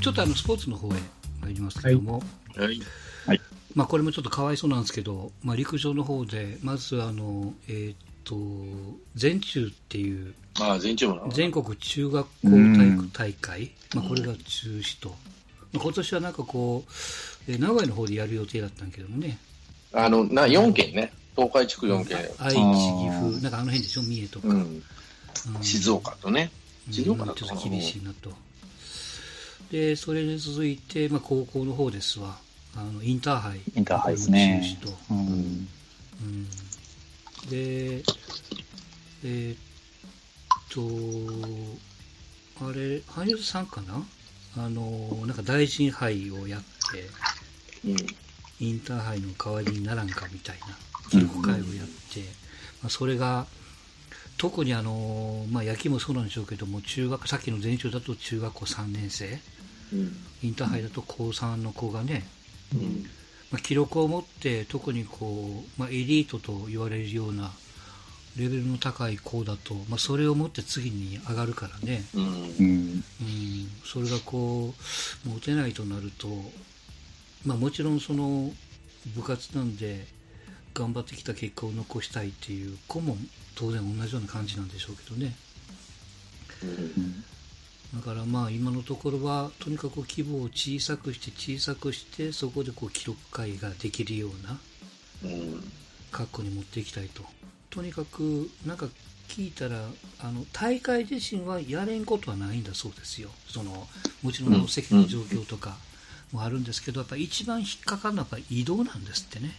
[0.00, 0.96] ちょっとあのスポーツの方へ
[1.42, 2.22] 参りますけども、
[2.56, 2.80] はい。
[3.74, 8.36] まあ、これもちょっとかわいそうなんですけど、まあ、陸上の方で、まずあの、えーっと
[9.14, 10.34] 全中っていう
[11.30, 15.08] 全国中学校体育大会、まあ、これが中止と、
[15.72, 19.38] まあ、今年はなんかこう、えー名古屋の方でやる予定だったんだけどもね、
[19.92, 21.12] あの、な、4県ね。
[21.36, 22.18] 東海地区4県。
[22.38, 24.56] 愛知、岐阜、なんかあの辺でしょ、三重とか、うん。
[24.56, 24.82] うん
[25.62, 26.50] 静岡とね。
[26.90, 28.30] 静岡だうんちょっと厳しいなと。
[29.70, 32.38] で、それに続いて、まあ、高校の方ですわ、
[32.76, 34.78] あのインターハイ、インターハイですね。
[35.10, 35.16] うん。
[35.18, 35.68] うん
[37.48, 38.02] で、
[39.24, 39.58] えーっ
[42.58, 44.04] と、あれ、羽生さんかな？
[44.56, 44.82] あの、
[45.26, 46.62] なんか大臣杯をやっ
[46.92, 47.08] て、
[47.88, 48.06] うん。
[48.60, 50.76] インターハイの代わりにならんかみたいな
[51.08, 51.64] 記録会をやっ
[52.12, 52.20] て、
[52.82, 53.46] まあ、それが、
[54.36, 59.40] 特にあの、まあ、野球もそうなんでしょうけども、中学、さっきの全長だと中学校3年生、うん。
[60.42, 62.26] インターハイだと高3の子がね、
[62.74, 63.04] うん。
[63.50, 67.50] まあ、記録を持って特にこう、まあ、エリートと言われるような
[68.36, 72.24] レベルの高い子だと、まあ、それを持って次に上がるからね、うん。
[72.24, 72.26] う
[72.62, 73.04] ん。
[73.20, 74.72] うん、それがこ
[75.26, 76.28] う持てないとなると、
[77.44, 78.50] まあ、もちろんその
[79.16, 80.06] 部活なんで
[80.74, 83.16] 頑張ってきた結果を残したいっていう子も
[83.56, 85.34] 当然同じような感じなんでしょうけどね
[86.62, 87.24] うん。
[87.94, 94.58] だからまあ今のところはとにかく規模を小さくして小さくしてそこでこう記録会ができるような
[95.24, 95.72] うん。
[96.10, 97.22] 格好に持っていきたいと
[97.70, 98.86] とにかくなんか
[99.28, 99.78] 聞いたら
[100.20, 103.86] あの大会自身はやれんことはないんだそうですよその
[104.22, 105.76] もちろん席の状況とか
[106.32, 109.54] もあるんですけどやっぱ一番引っかかるのは移動なんですってね、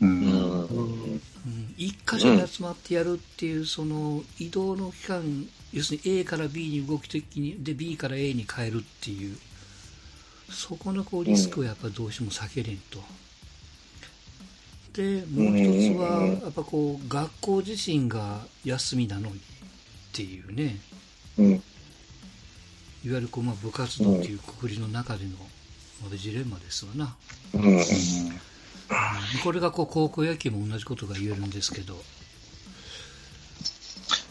[0.00, 0.06] う。
[0.06, 0.32] うんん。
[0.64, 9.36] うん、一箇所に集まってやるっていうその移動の期間要するに A から B に動き的にで B から A に変えるっていう
[10.50, 13.00] そこのこうリスクをやっぱりどうしても避けれんと。
[14.94, 19.38] でもう一つはやっぱこう学校自身が休みなのにっ
[20.12, 20.78] ていうね
[21.38, 21.50] うん。
[21.52, 25.30] いわゆるこうまあ部活動っていうくくりの中での
[26.02, 27.14] まあジレンマですわな、
[27.54, 27.76] うん。
[27.76, 27.82] うん
[29.44, 31.94] これがこう高校野球も同じことが言えるんですけど、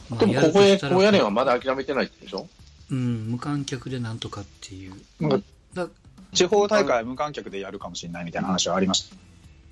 [0.09, 2.47] まあでも、やここへ、高野連はまだ諦めてないでしょ？
[2.91, 4.94] うん、無観客でなんとかっていう。
[5.19, 5.40] なんか
[5.73, 5.88] だ
[6.34, 9.16] 地方大会は無観客でやるかもしれないみたいな話はありました。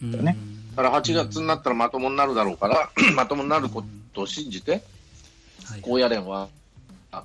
[0.04, 0.38] うんね
[0.76, 4.84] だから8月になったらまともになるだろうから、まともになることを信じて、
[5.64, 6.50] はい高野連は、
[7.12, 7.24] あ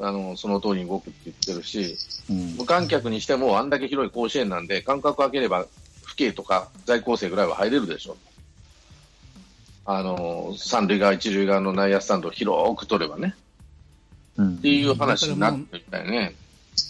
[0.00, 1.96] あの、その通りに動くって言ってるし、
[2.30, 5.66] うん無観客にしてもあんだけ広い甲子園なんで、間隔空ければ、
[6.04, 8.16] 府警とか在校生ぐらいは入れるでしょう。
[9.90, 13.34] あの、三塁側、一塁側の内野スタンドを広く取ればね。
[14.36, 14.56] うん。
[14.56, 16.34] っていう話になってみたいね。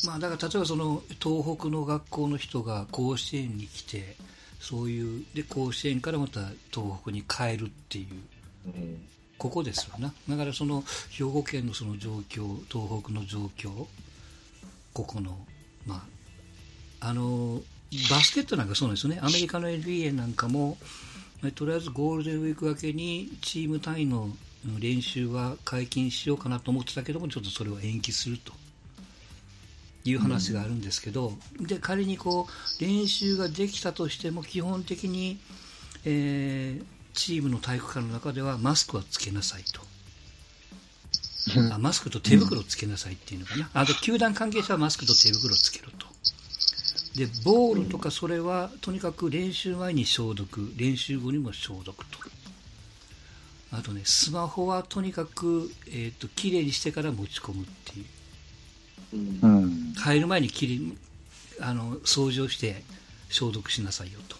[0.05, 4.17] まあ、だから例えばその東北の学校の人が甲子園に来て
[4.61, 8.07] そういうで甲子園からまた東北に帰るっていう。
[8.67, 9.01] うん。
[9.39, 10.13] ここですよな。
[10.29, 13.87] だからその兵庫県のその状況東北の状況
[14.93, 15.39] ここの
[15.87, 16.05] ま
[17.01, 17.61] ああの
[18.11, 19.21] バスケットなんかそうなんですよね。
[19.23, 20.79] アメリカの NBA なんかもまあ
[21.55, 24.31] とりあえずゴールデンウィーク明けにチーム単位の
[24.67, 28.53] うん練習は解禁しようかなと思ってたけどもちょっとそれを延期すると。
[30.05, 35.39] いう話があるんですけど、で仮にこう練習ができたとしても基本的に、
[36.05, 36.85] えー
[37.15, 39.81] チームの体育館の中ではマスクはつけなさいと。
[41.75, 45.98] あマスクと手袋つけなさいっていうのかな、あで球団関係者はマスクと手袋つけろと、
[47.19, 52.19] でボールとかそれはとにかく練習前に消毒、練習後にも消毒と、
[53.73, 59.93] あとね、スマホはとにかく、えー、ときれいにしてから持ち込むっていう、うんうん。
[59.95, 60.79] 入る前にきれ
[61.61, 62.85] あの掃除をして
[63.31, 64.37] 消毒しなさいよと。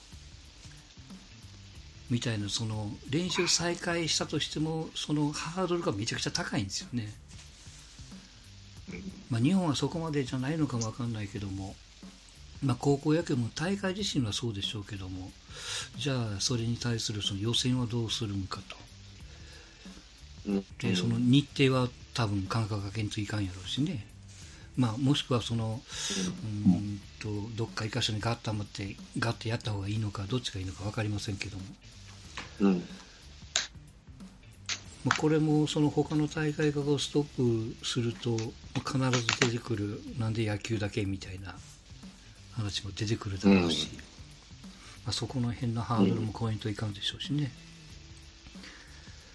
[2.09, 7.13] みたいなその練習再開したとしてもそのハードルがめちゃくちゃ高いんですよね、
[9.29, 11.77] まあ、日本はそこまでじゃないのかもわかんないけども、
[12.65, 15.31] まあ、高校野球も大会自身はそうでしょうけども
[15.97, 18.77] じゃあそれに対するその予選はどうするんかと。
[20.49, 20.65] うん。
[20.79, 24.07] でその日程は多分間隔かけんといかんやろうしね、
[24.77, 25.81] まあ、もしくはその
[26.67, 31.65] うーんとどっか一箇所にガッと余ってガッとやった方がいいのかどっちがいいのか分かりませんけども、
[32.61, 32.85] うん。
[35.05, 41.55] まあ、これもその他の大会がストップするとまあ必ず出てくるなんで野球だけみたいな
[42.59, 43.99] 話も出てくるだろうし、うん
[45.09, 47.51] まあ、そこの辺のハードルも超えんといかんでしょうしね。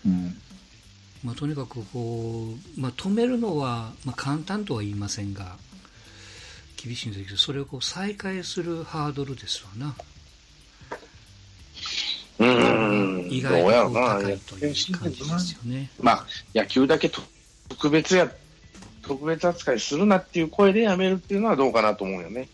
[0.05, 0.35] うん。
[1.23, 5.55] まあ、とにかくこう、まあ、止めるのは、まあ、簡単とは言いませんが
[6.75, 9.95] 厳しいんだけど、それをこう再開するハードルですわな。
[12.37, 15.89] うーん、意外と高いという感じですよね。
[15.99, 17.21] まあ、野球だけと
[17.69, 18.31] 特別や、
[19.01, 22.47] 特別扱いするなっていう声でやめるっていうのはどうかなと思うよね。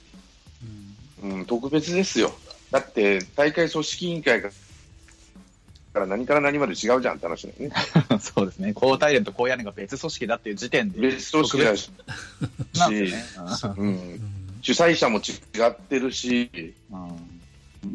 [1.23, 2.31] うんうん、特別ですよ。
[2.71, 4.49] だって、大会組織委員会が
[5.93, 7.75] から何から何まで違うじゃんって話だよね。
[8.19, 8.73] そうですね。
[8.73, 10.99] 高体連と高屋根が別組織だっていう時点で。
[10.99, 11.91] 別組織だし、
[12.75, 13.13] なんね。
[13.77, 14.21] うんう、ん
[14.61, 16.49] 主催者も違ってるし、
[16.91, 17.39] うん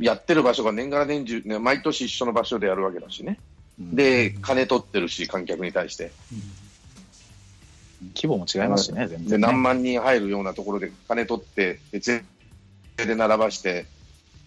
[0.01, 3.39] やってる場所が年がら年中、ね、毎年一緒の場所でやるわけだしね。
[3.79, 6.11] うんで、金取ってるし、観客に対して。
[8.15, 9.47] 規模も違いますしね、全で、然、ね。
[9.47, 12.25] 何万人入るようなところで金取って、別
[12.97, 13.87] で並ばして、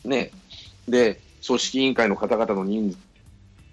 [0.06, 0.32] ね、
[0.88, 2.98] で、組織委員会の方々の人数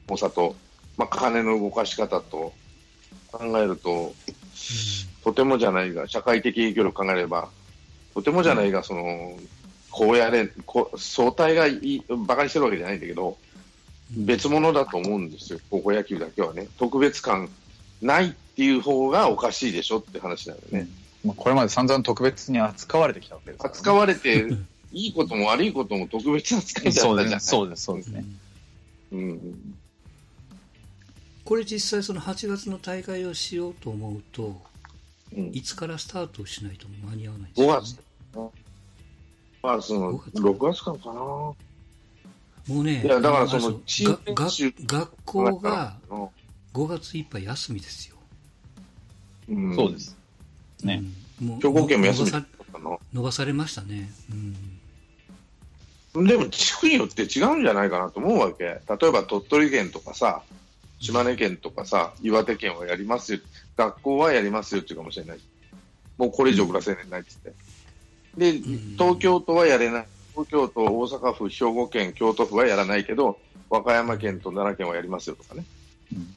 [0.07, 0.55] 多さと、
[0.97, 2.53] まあ、金の動かし方と
[3.33, 4.15] 考えると、
[5.23, 7.49] とてもじゃないが、社会的影響力考えれば、
[8.15, 9.39] とてもじゃないが、その、
[9.91, 13.39] こうやれ、こう相対がいい、馬鹿にしてるわけじゃないんだけど、
[14.11, 16.69] 別物だと思うんですよ、高校野球だけはね。
[16.79, 17.49] 特別感
[18.03, 20.91] ないっていう方がおかしいでしょって話なんだよね。
[21.25, 24.47] まあこれまで散々特別に扱われてきたわけですね、扱われて、
[24.93, 28.25] いいことも悪いことも特別扱いだったじゃないそうです、そうです、そうですね。
[29.13, 29.75] うん。
[31.45, 34.63] これ実際その8月の大会をしようと思うと、
[35.37, 35.51] うん。
[35.53, 38.65] いつからスタートしないと間に合わないん5です月よね。。
[39.63, 41.15] まあ、その、5月6月からかな。
[41.15, 41.57] も
[42.81, 46.29] うね、いやだからその学校がうん
[46.73, 48.17] 5月いっぱい休みですよ。
[49.49, 50.17] うんそうです。
[50.85, 51.03] ね。
[51.03, 53.01] うんもう兵庫県も休みだ伸ばさったの。
[53.13, 54.11] 伸ばされましたね。
[54.31, 54.55] うん
[56.27, 58.65] でも地区によって違うんじゃないかなと思うわけ。
[58.65, 60.43] 例えば鳥取県とかさ、
[61.01, 63.41] 島根県とかさ、岩手県はやりますよ。
[63.77, 65.41] 学校はやりますよっていうかもしれない。
[66.17, 67.53] もうこれ以上暮らせないっつって。
[68.39, 68.63] で、ん
[68.97, 70.07] 東京都はやれない。
[70.35, 75.65] 東京都、大阪府、兵庫県、京都府はやらないけど、和歌山県と奈良県はやりますよとかね。
[76.13, 76.35] うん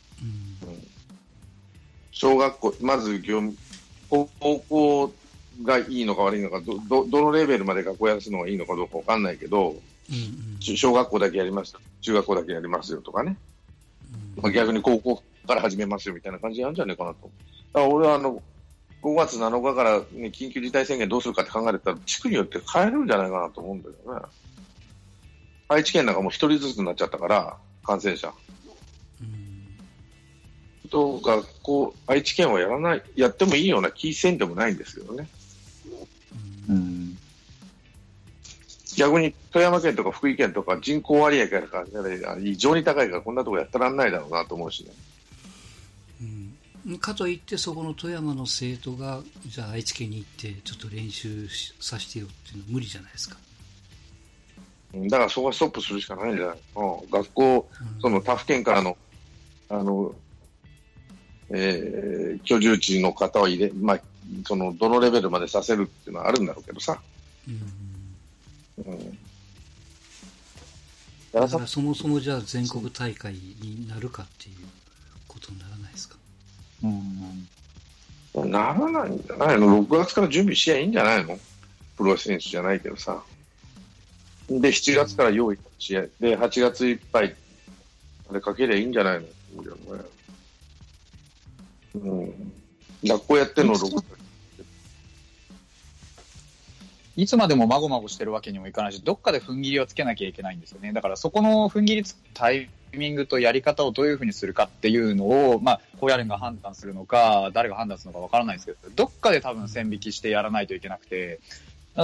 [2.11, 3.55] 小学校、まず業務、
[4.09, 5.13] 高高校
[5.63, 13.37] がいいのか悪いのか、ど、ど、どのレベルまで学校やらすのがいいのかどうかわかんないけど、うんうん中小学校だけやりますよ、中学校だけやりますよとかね。
[14.37, 17.29] うんまあ、逆に高校から始めますよみたいな感じでやるんじゃないかなと。
[17.73, 18.41] だから俺はあの、
[19.01, 24.25] 5月7日から、ね、緊急事態宣言どうするかって考えたら、地区によって変えるんじゃないかなと思うんだよね。
[25.69, 28.33] 愛知県なんかもう一人ずつになっちゃったから、感染者。
[30.87, 35.27] うんと、学校、愛知県はやらない、やってもいいような気せんでもないんですけどね。
[36.69, 37.17] うん。
[38.97, 44.91] 逆に富山県とか福井県とか人口割合から考えたら異常に高いからこんなとこやってらんないだろうなと思うしね。
[46.85, 53.35] うんかといってそこの富山の生徒がじゃあ愛知県に行ってちょっと練習しさせてよっていうのは無理じゃないですか、
[54.95, 56.57] うんだからそこはストップするしかないんじゃない？
[56.75, 58.97] の学校、うんその他府県からの、
[59.69, 60.15] あの、
[61.51, 63.99] えー居住地の方を入れ、まあ、
[64.45, 66.99] その、どのレベルまでさせるっていうのはあるんだろうけどさ。
[67.47, 69.17] うんうん。
[71.33, 74.55] だからそもそもじゃあ全国大会になるかっていう
[75.27, 76.15] ことにならないですか？
[76.83, 78.51] うん。
[78.51, 81.37] ならないんじゃないの ?6 月から準備しやいいんじゃないの？
[81.97, 83.21] プロ選手じゃないけどさ。
[84.49, 86.01] で、7月から用意試合。
[86.19, 87.35] で、8月いっぱい、
[88.29, 89.25] あれかけりゃいいんじゃないの？
[91.97, 92.53] うん。
[93.03, 94.03] 学校やってんの6。
[97.15, 100.93] いつまでもまごまごしてるわけにもいかないし、どっかで踏ん切りをつけなきゃいけないんですよね。
[100.93, 111.39] だからそこの踏ん切りつくタイミングとやり方をどういうふうにするかっていうのを、まあ、高野連が判断するのか、誰が判断するのかわからないですけど、どっかで多分線引きしてやらないといけなくて、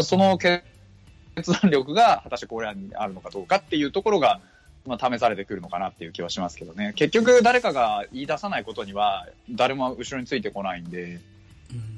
[0.02, 0.64] その決
[1.36, 4.42] 断力が果たして高野連にあるのかどうかっていうところが、
[4.86, 6.94] まあ、試されてくるのかなっていう気はしますけどね。
[6.96, 11.22] 結局誰かが言い出さないことには、誰も後ろについてこないんで、
[11.72, 11.94] うん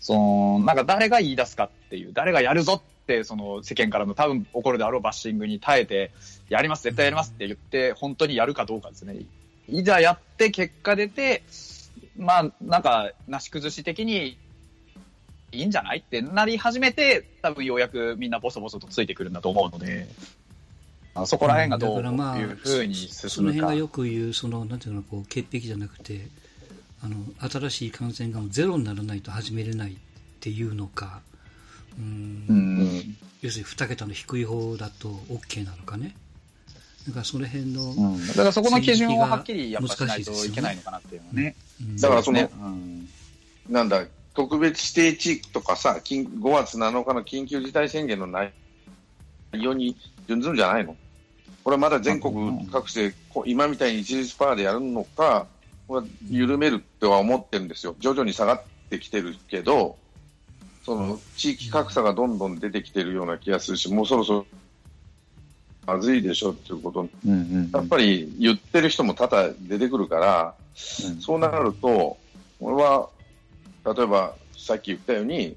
[0.00, 6.12] その、なんか誰が言い出すかっていう、誰がやるぞって、その世間からの多分起こるであろうバッシングに耐えて、
[6.48, 9.16] やります、絶対やりますって言って、本当にやるかどうかですね。
[9.68, 11.42] いざやって結果出て、
[12.16, 14.38] まあ、なんか、なし崩し的に、
[15.50, 20.06] いいんじゃないってなり始めて、多分ようやくみんなボソボソとついてくるんだと思うので、
[21.22, 23.56] あそこら辺がどうだからまあいうふうにそ進むか。
[23.56, 26.28] の辺がよく言うそのなんていうのこう潔癖じゃなくて
[27.02, 27.16] あの
[27.48, 29.96] 新しい感染がゼロにならないと始めれないっ
[30.40, 31.20] ていうのか
[31.98, 33.16] うんうん。
[33.40, 36.16] 要するに2桁の低い方だと OK なのかね
[37.06, 41.54] だからその辺の、うんだからそこの基準をはっきりやっぱしないといけないのかなっていうのはね。
[41.80, 43.08] うんだからそのねうん
[43.68, 48.52] なんだ、特別指定地域とかさ、緊5月7日の緊急事態宣言の内
[49.52, 49.94] 容に
[50.26, 50.96] 準ずるんじゃないの？
[51.68, 55.46] これまだ全国各地で今みたいに一律パーでやるのか、
[55.86, 57.94] これは緩めるとは思ってるんですよ。
[57.98, 59.98] 徐々に下がってきてるけど、
[60.82, 64.46] その地域格差がどんどん出てきてるような気がするし、もうそろそろ
[65.86, 72.16] まずいでしょっていうこと、うんうんやっぱり言ってる人も多々出てくるから、そうなると、
[72.60, 73.10] 俺は、
[73.84, 75.54] 例えばさっき言ったように、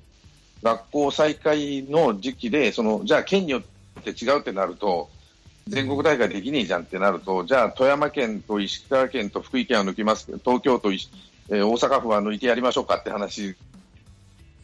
[0.61, 5.09] 学校再開の時期で、そのじゃあ県によって違うってなると、
[5.67, 10.25] 全国大会できねえじゃんってなると、じゃあ富山県と石川県と福井県は抜きます。
[10.25, 11.09] けど、東京都、石
[11.49, 13.55] えー大阪府は抜いてやりましょうかって話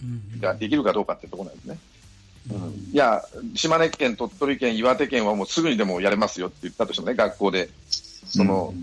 [0.01, 1.77] うんができるかどうかってところなんですね。
[2.93, 3.23] いや、
[3.55, 7.69] 島根県、鳥取県、岩手県はもうすぐにでもやれますよって言ったとしてもね、学校で。
[8.25, 8.73] その、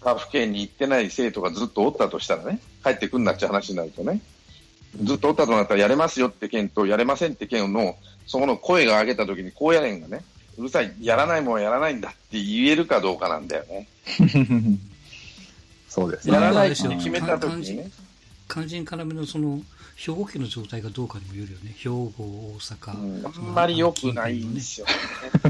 [0.00, 4.20] 他府県に行ってない生徒がずっとおったとしたらね、帰ってくんなっちゃう話になるとね、
[5.02, 7.96] ずっとおったとなったらやれますよって県とやれませんって県の、
[8.26, 10.24] そこの声が上げたときに、こうやれんがね、
[10.58, 13.88] うるさい、やらないもんはやらないんだって言えるかどうかなんだよね。
[15.88, 16.34] そうですね。
[16.34, 17.90] やらないって決めたときにね。
[18.48, 19.60] 肝心要のその
[19.96, 24.92] 兵庫県の状態がどうかにもよるよね兵庫大阪、うんあんまり良くないんですよね。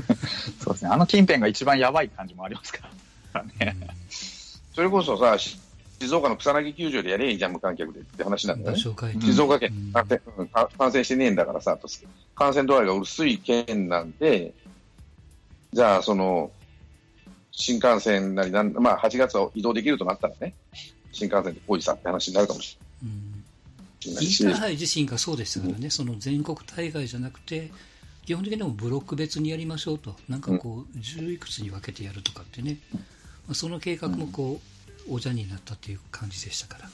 [0.62, 0.90] そうですね。
[0.90, 2.88] あの近辺が一番やばい感じもありますか
[3.32, 3.76] らね。
[4.74, 5.58] それこそさ、し
[6.00, 8.78] 静岡の草薙球場でやればいいじゃん、無観客でって話なんだよね。
[8.78, 11.88] 静岡県うん感染、してねえんだからさ、と
[12.34, 14.52] 感染度合いが薄い県なんで、
[15.76, 16.50] じゃあ、その、
[17.50, 20.54] 新幹線なりなん、まあ、8月は移動できるとなったらね、
[21.12, 23.44] 新幹線で工事さって話になるかもしうん
[24.06, 24.24] れない。
[24.24, 27.70] しインター、ハイ自身がそうでしたからね、その全国大会じゃなくて、
[28.24, 33.00] 基本的にはブロック別にやりましょうと、なんかこう、10いくつに分けてやるとかってね、ま
[33.50, 34.62] あ、その計画もこ
[35.10, 36.90] う、おじゃになったっていう感じでしたから。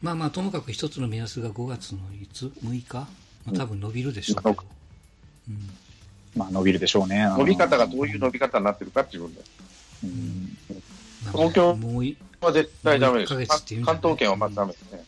[0.00, 3.06] まあまあ、ともかく一つの目安が5月のいつ ?6 日、
[3.46, 4.56] まあ、多分伸びるでしょうけど、
[5.48, 5.70] うん。
[6.36, 7.24] まあ伸びるでしょうね。
[7.36, 9.40] 伸び方がどういう伸び方になってるかっていうことで。
[10.04, 10.58] うん。
[11.24, 11.78] まあ東京
[12.40, 13.32] は絶対ダメです。
[13.32, 15.04] もう一ヶ月っていうんじゃない関東圏はまずダメですね。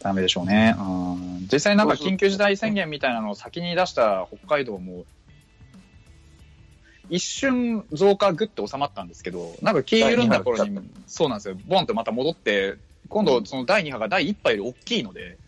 [0.00, 0.76] ダメでしょうね。
[0.78, 1.48] うん。
[1.52, 5.04] 実際なんか緊急事態宣言みたいなのを先に出した北海道も、
[7.10, 12.76] 一瞬増加ぐって収まったんですけど、なんか気緩んだ頃に、そうなんですよ、ボンってまた戻って、
[13.08, 15.38] 今度その第2波が第1波より大きいので、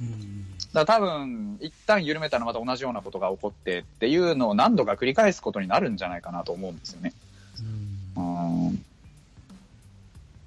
[0.00, 7.12] うんだ多分、一旦緩めたらまた同じようなことが起こってっていうのを何度か繰り返すことになるんじゃないかなと思うんですよね。
[8.16, 8.84] うんうん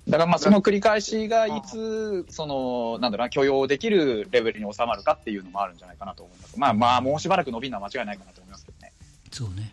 [0.08, 6.60] だからまあその繰り返しがいつ、その、なんだろうな、許容できるレベルに収まるかっていうのもあるんじゃないかなと思います。
[6.60, 8.92] まあまあ、もうしばらく伸びるのは間違いないかなと思いますけどね。
[9.32, 9.72] そうね。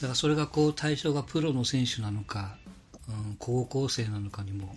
[0.00, 2.56] だからそれがこう対象がプロの選手なのか、
[3.08, 4.76] うん、高校生なのかにも、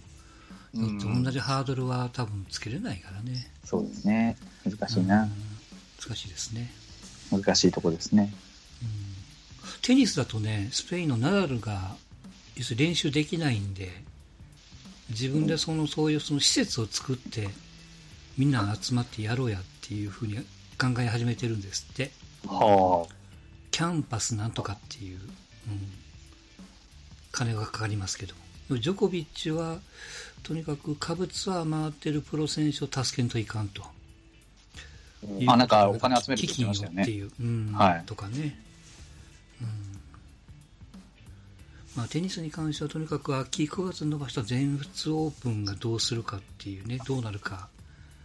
[0.76, 3.52] 同じハードルは多分つけれないからね。
[3.64, 4.38] そうですね。
[4.66, 5.28] 難しいうんな。
[6.06, 6.72] 難しいですね。
[7.32, 8.34] 難しいとこですね。
[8.82, 9.14] うん
[9.84, 11.96] テニスだとね、スペインのナダルが、
[12.56, 13.92] 要するに練習できないんで、
[15.10, 17.50] 自分でその、そういうその施設を作って、
[18.38, 20.38] みんな集まってやろうやっていうふうに
[20.78, 22.12] 考え始めてるんですって。
[22.48, 23.06] は
[23.72, 25.28] キャンパスなんとかっていう、うん、
[27.32, 28.36] 金がかかりますけど。
[28.70, 29.80] ジョコビッチは、
[30.44, 33.82] とにかく下部ツアー回ってるプロ選手を助けんといかんと。
[35.40, 38.60] いうあなんかお金集めるって言ってましたよねいう、うんはいとかね。
[39.62, 39.94] うん
[41.96, 47.68] まあ、テニスに関してはとにかく秋9月に伸ばした全仏オープンがどうするかっていうね、どうなるか。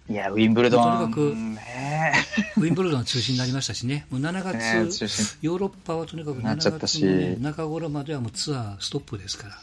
[0.09, 0.83] いや、ウィンブルドン。
[0.83, 2.15] とにかくね
[2.57, 9.59] ウィンブルドンは中止になりましたしね、もう7月、えねヨーロッパはとにかくなっちゃ7ったし月の、ね、中頃まではもうツアーストップですから。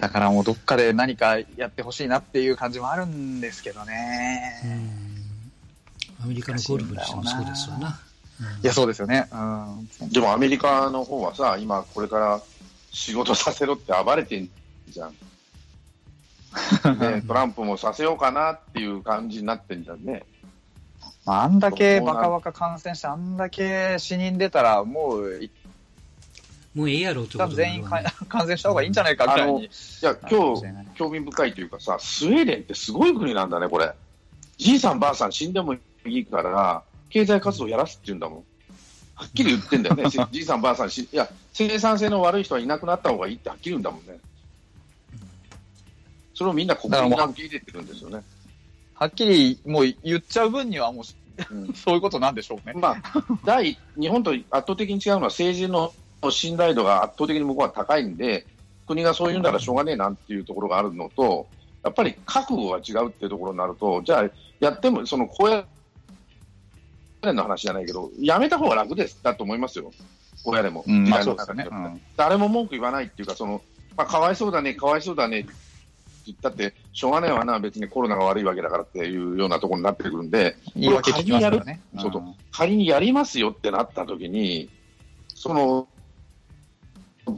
[0.00, 4.62] だからもうどっかで何かやってほしいなっていう感じもあるんですけどね。
[4.64, 5.10] うん
[6.22, 7.88] アメリカのゴルフにしてもそうですわな。
[7.88, 7.92] うん
[8.62, 9.28] いや、そうですよね。
[9.30, 10.08] うん。
[10.08, 12.40] でもアメリカの方はさ、今これから
[12.90, 14.48] 仕事させろって暴れてん
[14.88, 15.10] じゃん。
[16.98, 20.24] ね、トランプもさせようかなっていう感じになってんじゃんね。
[21.26, 25.50] まあ、あんだけバカバカ感染して、あんだけ死人出たら、もう一
[26.74, 29.64] もうええやろうということ旦全員か 感染した方がいいんじゃないかぐらいに。
[29.64, 29.68] い
[30.02, 30.62] や、今日
[30.94, 33.92] 興味深いというかさ、スウェーデンってすごい国なんだね、これ。
[34.56, 38.44] じいさんばあさん死んでもいいから、経済活動やらすって言うんだもん。
[39.14, 40.04] はっきり言ってんだよね。
[40.30, 44.18] じいさんばあさんし、いや、生産性の悪い人はいなくなった方がいいってはっきり言うんだもんね。
[46.34, 48.22] それをみんな国民が受け入れてるんですよね。
[48.94, 51.04] はっきりもう言っちゃう分にはもう、
[51.54, 52.74] うん そういうことなんでしょうね。
[52.74, 55.92] まあ、第日本と圧倒的に違うのは政治の
[56.30, 58.46] 信頼度が圧倒的に向こうは高いんで、
[58.86, 61.46] 国がそう言うんならしょうがねえなっていうところがあるのと、
[61.82, 65.64] やっぱり覚悟が違うっていうところになると、じゃあ、やっても、その高野
[67.22, 69.92] 連の話じゃないけど、やめた方が楽ですだと思いますよ、
[70.44, 70.84] 高野連も。
[70.86, 71.68] うん、まあ時代でね。
[71.70, 73.62] うん誰も文句言わないっていうか、その
[73.96, 75.52] まあ、かわいそうだね、かわいそうだねって
[76.26, 81.80] 言ったって、しょうがないわな、別にコロナが悪いわけだからっていうようなところになってくるんで、言い訳聞きますからね。
[81.98, 84.70] そう仮にやりますよってなった時に、
[85.34, 85.88] その、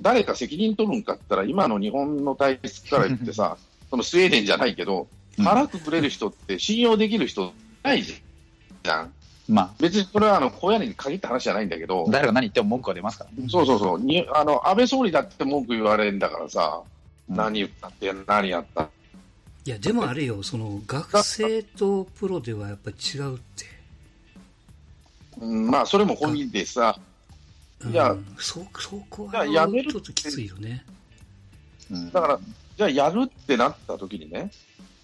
[0.00, 3.56] 誰か責任取るんかって言ったら、今の日本の体質から言ってさ、
[3.90, 5.06] そのスウェーデンじゃないけど、うん
[5.38, 9.12] 腹くくれる人って信用できる人ないじゃん。
[9.48, 13.48] ま別にそれはあの小屋に限った話じゃないんだけどあ、、誰が何言っても文句が出ますからね。
[13.48, 16.82] そうそうそう、にあの安倍総理だって文句言われるんだからさ、
[17.30, 18.90] うん何言ったって、何やった
[19.64, 23.64] いや、でもあれよ、その学生とプロではやっぱり違うって。
[25.40, 26.98] うん、まあ、それも本人でさ、
[27.84, 27.92] うん。
[27.92, 30.84] いやそ、そこはやめるちょっときついよね。
[31.90, 32.12] うん。
[32.12, 32.40] だから、
[32.76, 34.50] じゃあやるってなった時にね、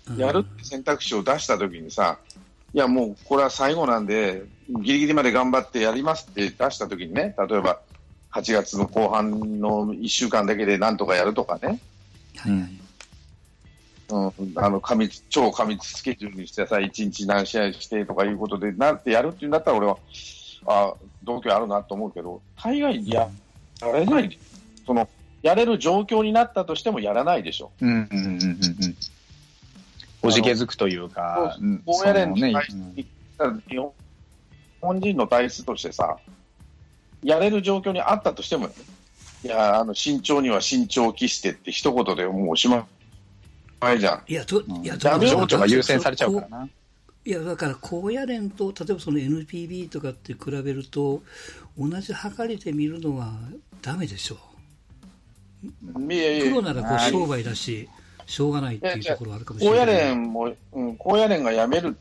[0.08, 0.16] うん。
[0.16, 2.18] やるって選択肢を出した時にさ、
[2.74, 7.80] いやもうこれは最後なんで、ギリギリまで頑張ってやりますって出した時にね、例えば
[8.32, 11.80] 8月の後半の1週間だけでなんとかやるとかね、
[12.36, 12.78] はいはい。
[14.10, 19.98] うん、あの過密超過密スケジュールにしてさ、1日何試合してとかいうことで、なってやるっていうんだったら、俺は、
[20.66, 20.94] あ
[21.28, 23.28] 度胸あるなと思うけど、大概や、
[23.80, 24.38] やれない、
[24.86, 25.08] その
[25.42, 27.70] やれる状況になったとしてもやらないでしょ。
[27.80, 28.44] うんうんうんうんう
[28.88, 28.96] ん。
[30.22, 32.64] おじけづくというか、うん高野連そのね
[32.96, 33.06] 日
[34.80, 36.18] 本人の体質としてさ、
[37.22, 38.74] やれる状況にあったとしてもね、
[39.44, 42.86] いや、あの慎重には慎重を期してって一言でもうおしま
[43.94, 44.22] いじゃん。
[44.26, 45.08] いや、と、うんいや、情
[45.46, 46.68] 緒が優先されちゃうからな。
[47.28, 51.20] いや、だから、高野連と、例えばその NPB とかって比べると、
[51.78, 53.34] 同じ測りで見るのは
[53.82, 54.38] ダメでしょ
[55.62, 55.68] う。
[55.92, 57.86] プロならこうはい商売だし、
[58.24, 60.08] しょうがないっていうところはあるかもしれ高野ないけど。
[60.08, 61.98] 連も、うん、高野連が辞める、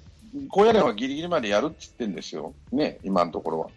[0.50, 2.54] 高野連はギリギリまでやるって言ってるんですよ。
[2.72, 3.70] ね、今のところは。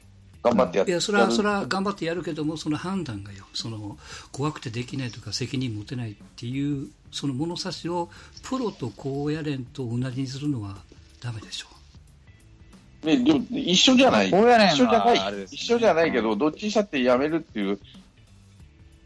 [0.45, 0.93] 頑張ってやって。
[0.93, 3.99] いや、それは、やるそれは頑張ってやるけども、その判断がよ、その、
[4.31, 8.09] 怖くてできないとか責任持てないっていう、その物差しを、
[8.45, 10.89] プロと高野連と同じにするのは
[11.21, 11.67] ダメでしょ
[13.07, 14.29] ね、でも一緒じゃない。
[14.29, 17.79] 一緒じゃないね一緒じゃないけど、どっちにしたって辞めるっていう、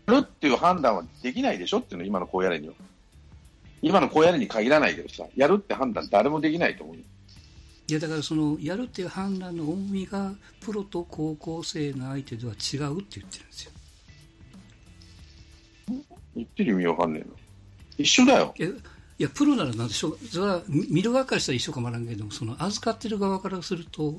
[0.07, 2.75] やるっていう判断はできないでしょっていうの、今の高野連には。
[3.83, 6.97] 今の高野連に限らないけどさ、やるって判断誰もできないと思う。
[6.97, 13.73] いや、だからその、やるっていう判断の重みが、プロと高校生の相手では違うって言ってるんですよ。
[16.35, 17.37] 言ってる意味わかんねえの。
[17.99, 18.55] 一緒だよ。
[19.19, 24.15] いや、プロならなんでしょう、それは見見る側からしたら一緒かもわからんけども、その預かってる側からすると、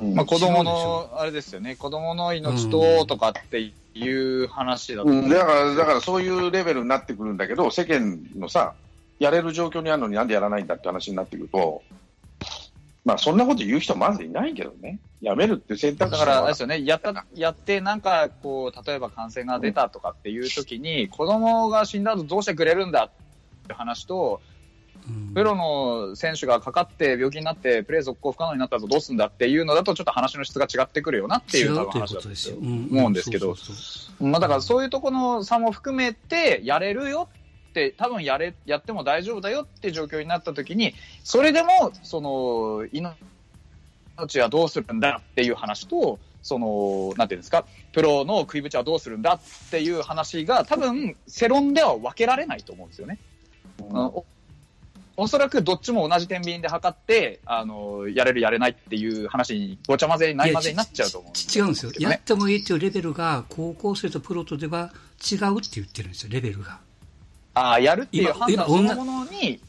[0.00, 0.14] うん。
[0.14, 5.22] まあ子供の、あれですよね、子供の命ととかっていう話だと思う。
[5.26, 8.74] ん、だから、だからそういうレベルになってくるんだけど、世間のさ、
[9.20, 11.82] やれる状況にあるのになんでやらないんだって話になってくると、
[13.04, 14.98] まあそんなこと言う人まずいないけどね。
[15.20, 23.10] やめるっていう選択肢だから、ですよね、やった、やって、なんか、こう、例えば感染が出たとかっていう時に、子供が死んだ後どうしてくれるんだ
[23.64, 24.40] って話と、
[25.08, 25.34] うん。
[25.34, 32.28] プロの選手がかかって病気になって、プレー続行不可能になったらどうするんだっていうのだと、ちょっと話の質が違ってくるよなっていう話だと。
[32.58, 33.54] 思うんですけど、
[34.20, 37.28] だからそういうところの差も含めて、やれるよ
[37.68, 53.18] って、多分やれ、やっても大丈夫だよって状況になった時に、それでも、その、命はどうするんだっていう話と、その、なんていうんですか、プロの食いぶちはどうするんだっていう話が、多分、世論では分けられないと思うんですよね。
[53.90, 54.24] お
[55.16, 61.92] おそらくどっちも同じ天秤で測って、あの、やれるやれないっていう話にごちゃ混ぜ、ない混ぜになっちゃうと思うんち違うんですよ。
[62.00, 64.92] やってもいいっていうレベルが、高校生とプロとでは
[65.30, 66.80] 違うって言ってるんですよ、レベルが。
[67.54, 69.60] ああ、やるっていう今判断そ今のものに、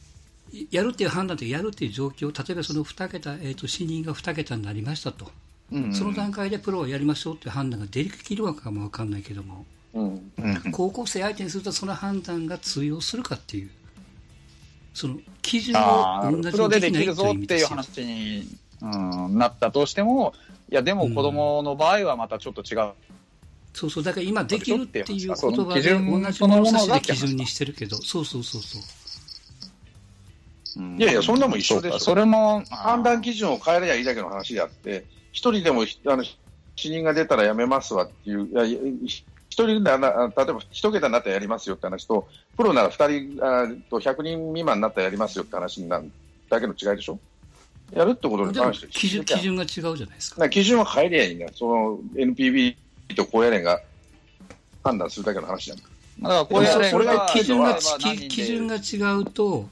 [0.70, 5.30] やるっていう判断ってやるっていう状況、例えばその2桁、えー、と死人が2桁になりましたと、
[5.72, 10.32] うんその段階でプロをやりましょうっていう判断ができるのかも分かんないけども、うん。
[10.38, 13.70] うん高校生相手にするとその判断が通用するかっていう、
[14.96, 17.66] その基準を同じプロででにできないきるぞっていう。
[17.66, 18.48] 話に、
[18.80, 20.32] うん、なったとしても、
[20.70, 22.92] いや、でも子供の場合はまたちょっと違う。
[23.74, 28.82] そうそう、だから今できるっていう言葉そので基準同じそのも物差しで基準にしてるけど、そうそうそうそう。
[30.82, 36.38] うんいやいやそんなもん一緒でしょそうかそれも、判断基準を変えればいいだけの話であって、一人でもひあの死
[36.88, 38.64] 人が出たらやめますわっていう、いや
[39.64, 46.10] 人なら、例えば一桁になったらやりますよって話と、プロなら二人あと100人未満になったらやりますよって話になる
[46.50, 47.18] だけの違いでしょ？
[47.92, 50.48] やるってことに関して基準基準が違うじゃないですか。
[50.48, 51.50] 基準を変えりゃいいんだよ。
[51.54, 52.74] その NPB
[53.14, 53.80] と高野連が
[54.82, 55.78] 判断するだけの話じゃん。
[56.18, 59.68] まあ、だからこういうそれが基準が基準が違うと、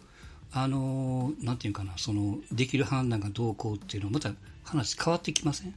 [0.53, 4.31] あのーなんていうかな、そのできる判断がどうこうっていうのは、また
[4.63, 5.75] 話変わってきません？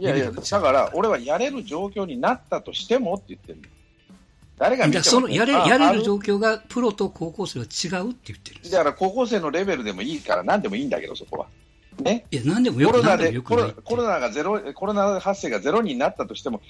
[0.00, 3.58] いやいや、だから俺はやれる状況になったとしてもって言ってる。
[3.58, 3.62] の
[4.58, 11.46] 誰が見てもそのやれあやれるあ状況がプロと高校生は違うって言ってるだから高校生のレベルでもいいから、何でもいいんだけど、そこは。
[12.02, 13.70] ね、いや、何でもよく何でもコロナでよくない。
[13.70, 16.60] ってコロコロナがゼロ、コロナ発生がゼロになったとしても、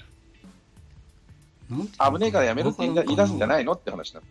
[1.69, 4.27] 危ねえからやめるって言い出すんじゃないのって話なの。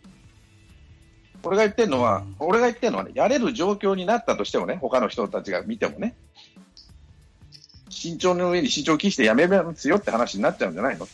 [1.43, 2.35] 俺が言ってるのは、うん。
[2.39, 6.15] 俺が言ってるのはね、やれる状況になったとしてもね、他の人たちが見てもね、
[7.99, 11.07] 慎重の上に慎重を期してやめますよって話になっちゃうんじゃないの？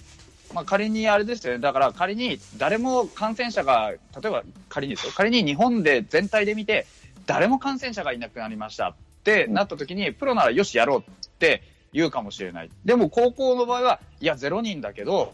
[0.53, 6.85] まあ、仮にあれですよね、だから仮に誰も感染者が、例えば仮にですよ、仮に日本で全体で見て、
[7.25, 11.03] 誰も感染者がいなくなりましたってなった時に、プロならよし、やろうっ
[11.39, 12.69] て言うかもしれない。
[12.85, 15.33] でも高校の場合は、いや、0人だけど、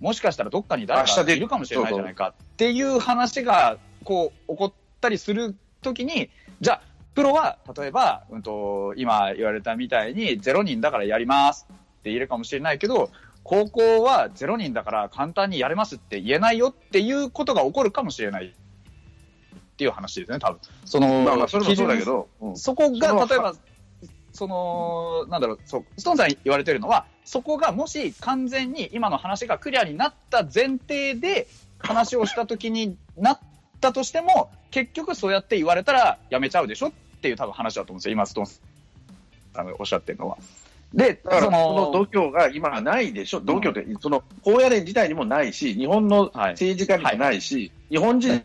[0.00, 6.28] もしかしたらどっかに誰かいるかもしれないじゃないかっていう話がこう起こったりするときに、
[6.60, 6.82] じゃあ、
[7.14, 13.10] プロは例えば、うん、と今言われたみたいに0人だからやりますって言えるかもしれないけど、
[13.44, 20.60] 高校は0人だから簡単にやれますって言えないよっていうことが起こるかもしれないっていう話ですね、多分。
[20.84, 22.56] そのまあまあ、それもそうだけど、うん。
[22.56, 23.54] そこが例えば、
[24.32, 31.48] その、なんだろう、そう、ストーンさんに言われてるのは、そこがもし完全に今の話がクリアになった前提で
[31.78, 33.38] 話をしたときになっ
[33.80, 36.92] たとしても、結局そうやって言われたらやめちゃうでしょっ
[37.22, 40.36] ていう多分話だと思うんですよ、今、ストーンさんがおっしゃってるのは。
[40.92, 46.52] で、だからそそのの、度胸が今はないでしょ、度胸って、その高野連自体にもないし、日本のはい。
[46.52, 48.44] 政治家にもないし、日本人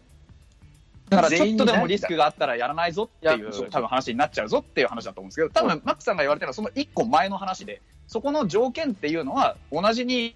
[1.09, 10.35] だからちょっとでもリスクがあったらやらないぞっていうう多分話になっちゃうぞっていう話だと思うんですけど、多分マックさんが言われてるのはその一個前の話で、そこの条件っていうのは同じに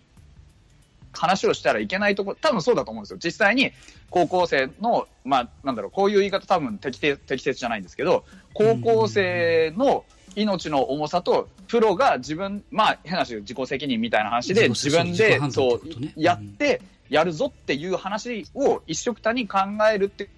[1.14, 3.20] 話をしたらいけないところ、多分そうだと思うんですよ。
[3.24, 3.72] 実際に
[4.10, 15.82] 高校生の、まあなんだろう、こういう言い方多分適切適切じゃないんですけど、高校生の命の重さと、プロが自分、まあ変な話、自己責任みたいな話で、自分でそう
[16.16, 19.60] やって、やるぞっていう話を一緒くたに考
[19.94, 20.30] えるって、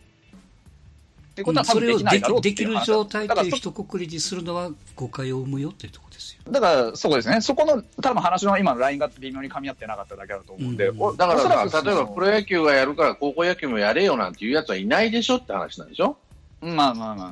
[1.34, 6.44] ってことは多分でそれをできないだろうきできる状態だからそという一括りにするのは誤解を生むよっていうところですよ。
[6.52, 7.42] だから、そこですね。
[7.42, 16.18] そこの、多分話の今のラインが微妙に噛み合ってなかっただけだと思うんで、うんおだから例えばプロ野球がやるから高校野球もやれよなんていうやつはいないでしょって話なんでしょ？
[16.62, 17.32] まあまあまあ。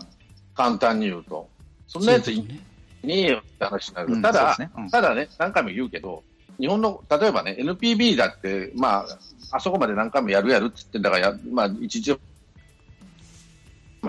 [0.56, 1.48] 簡単に言うと。
[1.88, 2.60] そんなやついね
[3.04, 4.14] ねえよって話になる。
[4.14, 6.24] うんただ、ねうんただね、何回も言うけど、
[6.60, 9.06] 日本の、例えばね、NPB だって、まあ、
[9.52, 12.18] あそこまで何回もやるやるって言ってんだからや、まあ、一日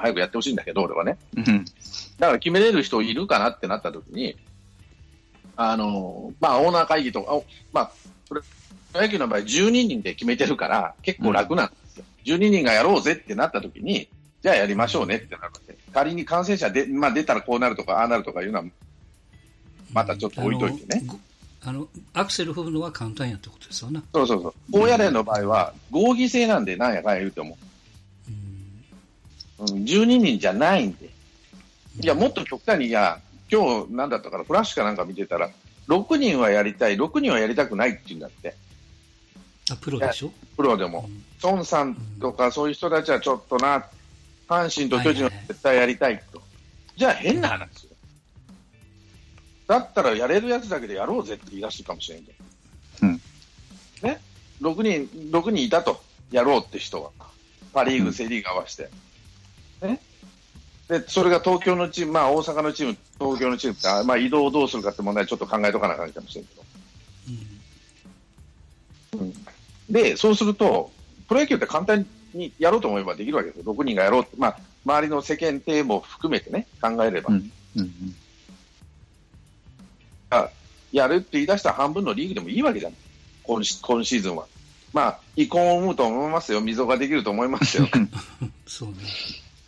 [0.01, 1.19] 早くやってほしいんだけど、俺はね。
[1.37, 1.65] うん
[2.19, 4.37] だから決めれる人いるかなってなった時に、
[5.57, 7.93] あの、まあ、オーナー会議とか、おまあ、
[8.29, 8.43] プロ
[8.95, 12.05] 野球の場合12人で決めてるから、結構楽なんですよ。
[12.25, 14.09] 12人がやろうぜってなった時に、
[14.43, 15.77] じゃあやりましょうねってなるわけ。
[15.93, 18.65] 仮に感染者で、まあ、出たらこうなるとか、ああなるとかいうのは、
[19.93, 21.19] またちょっと置いといてねあのご
[21.65, 24.03] あのアクセル踏むのは簡単やってことですよね。
[24.13, 24.55] そうそうそう。
[24.73, 27.57] 高野連の場合は、合議制なんでなんやかんや言うても、
[29.63, 31.07] うんうん、12人じゃないんで。
[32.01, 33.21] いや、もっと極端に、いや、
[33.51, 35.51] 今日なんだったから、フラッシュかなんか見てたら、
[35.89, 38.55] 6人はやりたい、6人はやりたくないって言うんだって、
[39.71, 41.09] あプロでしょ、プロでも。
[41.43, 43.87] 孫さんとかそういう人たちはちょっとな、
[44.49, 46.43] 阪神と巨人は絶対やりたいと。
[46.97, 47.91] じゃあ変な話よ。
[49.67, 52.39] だったらやれるやつだけでやろうぜって言い出すかもしれんけど。
[53.03, 53.21] うん
[54.03, 54.21] ね
[54.61, 57.11] ?6 人、六人いたと、やろうって人は。
[57.73, 58.91] パリーグ、うんセリーグ合わせて。
[59.83, 60.01] ね
[60.89, 66.63] で、それが東京のチーム、まあ大阪のチーム、東京のチームって、あまあ移動をどうするかって問題ちょっと考えとかなあかんかもしれんけど。
[69.21, 69.35] うん
[69.91, 70.91] で、そうすると、
[71.29, 73.75] プロ野球って簡単にやろうと思えばできるわけですよ。
[73.75, 74.31] 6人がやろうって。
[74.39, 77.35] まあ、周りの世間体も含めてね、考えれば。
[77.35, 78.17] うんうん
[80.93, 82.93] やるって言い出したら半分のリーグでもいいわけじゃん。
[83.43, 84.47] 今シ今シーズンは。
[84.93, 86.61] まあ、遺恨を生むと思いますよ。
[86.61, 87.89] 溝ができると思いますよ。
[88.69, 88.97] そうね。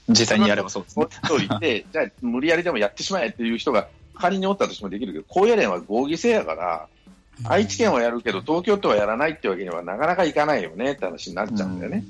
[0.09, 1.11] 実際にやればそうですもね
[1.45, 6.89] いて、 じゃあ無理やりでもやってしまえっていう人が仮におったとしてもできるけど、高野連は合議制やから、
[7.45, 12.05] 愛知県はやるけど東京都はやらないってわけにはなかなかいかないよねって話になっちゃうんだよね。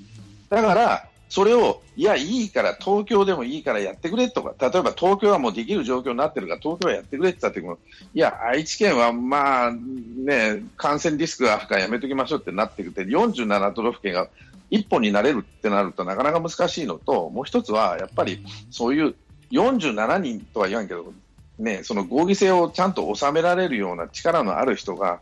[0.50, 7.78] だから、それを、いや、いいから、東京でもいいからやってくれとか、例えば東京はもうできる状況になってるから、東京はやってくれって言った時も、
[8.14, 14.28] いや、愛知県はまあ、ね、感染リスクがあるからやめときましょうってなってくて、47都道府県が
[14.74, 19.14] 一本になれるってなるとなかなか難しいのと、もう一つは、やっぱりそういう
[19.52, 21.12] 47人とは言わんけど、
[21.60, 25.20] ね、その合議制をちゃんと収められるような力のある人が、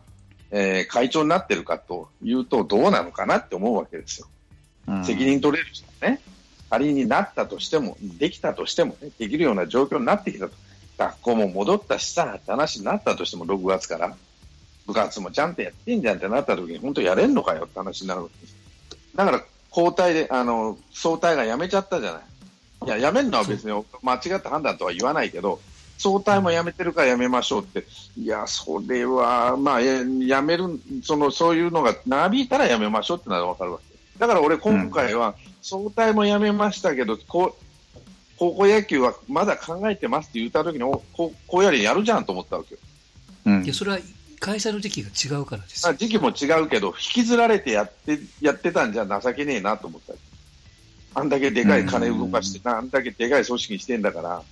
[0.50, 4.26] えー会長になってるかというと、どうなのかなって思うわけですよ。
[4.88, 6.20] うん責任取れる人がね、
[6.70, 10.54] 仮になったとしても、できたとしても、ね、できるような状況になってきたと。
[10.96, 14.16] 学校も戻ったしさ、って話になったとしても、6月から。
[14.86, 18.61] 部活もちゃんとやってんじゃんってなった時に、本当やれんのかよって話になるわけです。
[19.14, 22.98] だから、交代で、あの、総体が辞めちゃったじゃない。
[22.98, 25.60] いや、辞めるのは別に間違った判断とは言わないけど、
[25.98, 27.84] 総体も辞めてるから辞めましょうって、
[28.18, 34.18] いや、それは、まあ、や辞める、その、そういうのが長引いたら辞めましょうってのは分かるわけ。
[34.18, 37.98] だから俺、今回は、総体も辞めましたけど、こう、
[38.36, 42.80] 高校野球はまだ考えてますって言った時に、おこう、こうやりやるじゃんと思ったわけよ。
[43.46, 43.98] うんいやそれは
[44.42, 50.14] 開催の時期が違うからです時期も違うけど、引きずられてやって、やってたんじゃ情けねえなと思った。
[51.14, 54.42] あんだけでかい金動かして、あんだけでかい組織にしてんだから、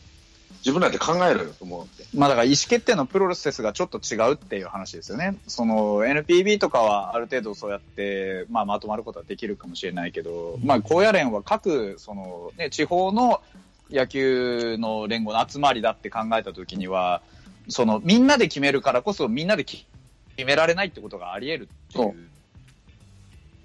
[0.58, 2.16] 自分だって考えろよと思う。
[2.16, 5.36] まあだから意思決定のプロセスがちょっと違うっていう話ですよね。
[5.48, 13.42] その NPB とかはある程度そうやって、まあ、まとまることはできるかもしれないけど、まあ高野連は各その、ね、地方の
[13.90, 17.22] 野球の連合の集まりだって考えたときには、
[17.68, 19.84] そのみんなで決めるからこそみんなで決
[20.44, 22.30] められないってことがあり得るっていう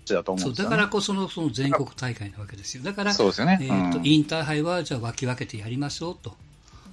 [0.05, 2.84] 話だと思だからこそのその全国大会なわけですよ。
[2.84, 3.60] だから、そうですよね。
[3.62, 6.36] えーとうんインターハイはじゃあ分け分けてやりましょうと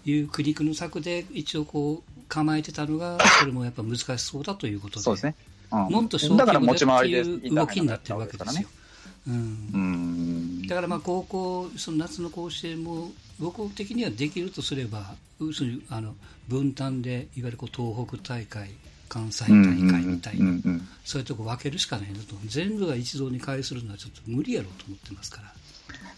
[0.06, 5.34] いう苦肉の策で一応こう構えてたのが、 それもやっぱ難しそうだということで、そうですね。
[5.38, 8.68] うんもっと小だから規模でっていう動きになってるわけですよ。
[10.68, 15.14] だからまあ高校、その夏の甲子園も、僕的にはできるとすれば、
[15.46, 16.14] 要するにあの
[16.48, 18.70] 分担で、いわゆるこう東北大会、
[19.08, 25.52] 関西大会みたいな、うんうんそういうとこ分けるしかないなと、全部が一堂に会するのはちょっと無理やろうと思ってますから。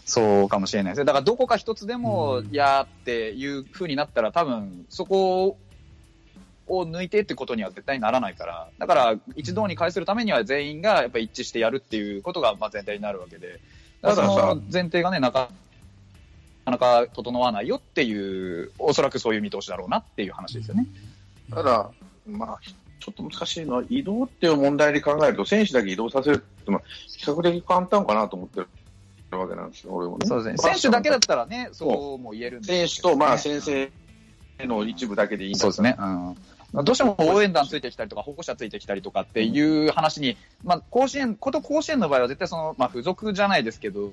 [0.05, 1.05] そうかもしれないですね。
[1.05, 5.57] だからどこか一つでも、やっていう風になったら、多分そこ
[6.67, 13.59] を抜いてってことには絶対にならないから、だから一堂に会するためには全員がやっぱ一致してやるっていうことがまあ全体になるわけで、
[14.01, 15.49] だからその前提がね、なか
[16.71, 20.87] なか整わないよっていう、おそらくそういう見通しだろうなっていう話ですよね。
[21.51, 21.91] ただ、
[22.27, 22.59] まあ、
[22.99, 28.67] ちょっと難しいのは、移動っていう問題で考えると、選手だけ移動させるっていうのは、比較的簡単かなと思ってる
[29.39, 30.27] わけなんですよ、俺もね。
[30.27, 30.73] そうですね。
[30.73, 33.91] 選手だけだったらね、そうも言えるん選でね手と、まあ、先生
[34.65, 35.95] の一部だけでいいんだそうですね。
[35.99, 36.35] うん。
[36.83, 44.11] どうしても応援団ついてきたりとか、保護者ついてきたりとかっていう話に、まあ、甲子園、こと甲子園の場合は絶対その、まあ、付属じゃないですけど、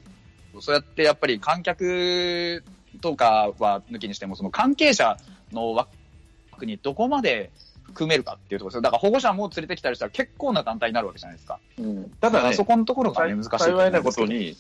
[0.61, 2.63] そうやってやっぱり観客
[3.01, 5.17] とかは抜きにしても、その関係者
[5.53, 7.51] の枠にどこまで
[7.85, 8.81] 含めるかっていうところですよ。
[8.83, 11.59] だから保護者も連れてきたりしたら結構な団体になるわけじゃないですか。
[11.79, 14.03] うんただね、そこのところがね、難しい幸いな。
[14.03, 14.57] ことに、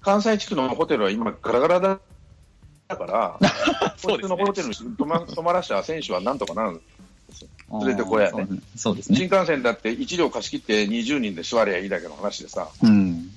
[0.00, 2.00] 関西地区のホテルは今、ガラガラだ
[2.88, 3.38] だから、
[3.98, 6.80] そうですねのホテルに泊ま泊まらした選手はなんとかなる。
[7.70, 9.30] 連れてこやねうんそうです新ね。
[9.30, 13.30] 幹線だって1両貸し切って20人で座りゃいいだけの話でさ、うん。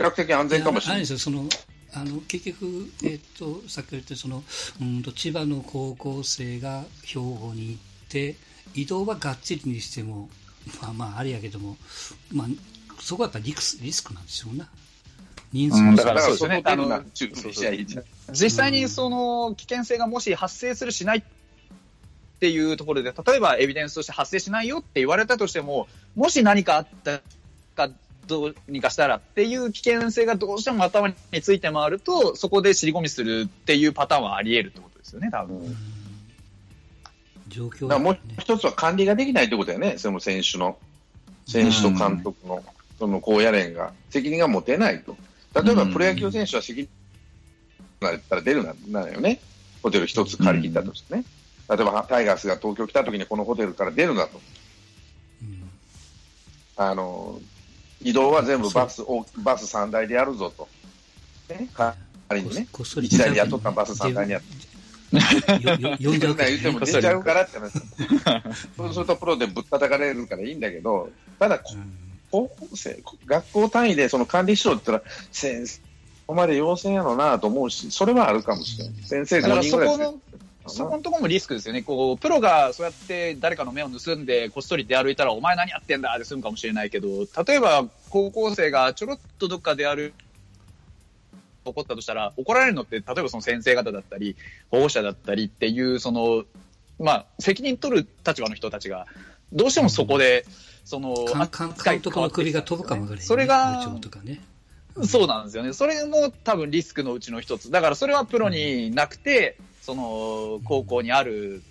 [0.00, 0.96] 比較的安全かもしれない。
[0.96, 1.46] あれですよその
[1.92, 4.42] あの結局、えっとさっき言ったその
[4.80, 8.36] うんと千葉の高校生が兵庫に行って
[8.74, 10.30] 移動はがっちりにしても
[10.80, 11.76] まあまああれやけども、
[12.32, 12.46] まあ、
[13.00, 14.68] そこはやっぱりリスクリスクなんでしょうな
[15.52, 18.04] 人数もうんだかららそうですよねそこ出るなあの注意しちゃいいじゃん。
[18.32, 21.22] 実際にその危険性がもし発生するしないっ
[22.38, 27.20] ていうところで、例えばエビデンスとして発生しないよって言われたとしても、もし何かあった
[27.74, 27.92] か
[28.30, 35.58] どうにかしたらっていう危険性がどうしても頭について回ると、そこで尻込みするっていうパターンはあり得るってことですよね、多分。
[35.58, 35.76] うん
[37.50, 40.78] 状況だからもうね一つは管理ができないってことだよね、その選手の、
[41.46, 42.64] 選手と監督の、
[42.98, 45.16] その高野連が、責任が持てないと。
[45.54, 46.88] 例えばうんプロ野球選手は責任
[48.00, 49.40] が出たら出るななのよね、
[49.82, 51.24] ホテル一つ借り切ったとしてね。
[51.68, 54.40] 例えばタイガースが東京来た時にこのホテルから出るなと。
[55.42, 55.70] うん
[56.76, 57.38] あの、
[58.02, 60.68] 移動は全部バス、大バス3台でやるぞと。
[61.48, 61.68] ね、
[62.28, 62.66] 仮にね。
[62.72, 64.44] こっそり1台で雇ったバス3台にやる。
[65.60, 67.72] よよ呼んじゃうけど言っても出ちゃうからって話。
[68.76, 75.84] そうするとプロでぶったたかれるからいいんだけど、ただ、こうん高校生、学校単位でその管理しろって言ったら、先生、こ
[76.28, 78.94] こまで要請やろなと思うし、それはあるかもしれない。
[79.02, 80.20] 先生5だから人ぐらいそこの、
[80.66, 81.82] そこのところもリスクですよね。
[81.82, 87.08] こう、プロがそうやって誰かの目を盗んで、こっそり出歩いたら、お前何やってんだって済むかもしれないけど、
[87.46, 90.12] 例えば高校生がちょろっとどっかでやる、
[91.64, 94.36] 起こったとしたら、怒られるのって、例えばその先生方だったり、
[94.70, 96.44] 保護者だったりっていう、その、
[96.98, 99.06] まあ、責任取る立場の人たちが、
[99.52, 100.44] どうしてもそこで、
[100.84, 101.14] その、
[101.84, 103.86] 監督の首が飛ぶかもわからへんねそれが
[104.24, 104.40] ね
[105.04, 105.72] そうなんですよね。
[105.72, 107.70] それも多分リスクのうちの一つ。
[107.70, 109.56] だからそれはプロになくて、
[109.90, 111.62] その高校にある